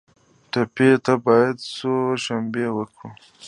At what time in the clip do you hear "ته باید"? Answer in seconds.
1.05-1.57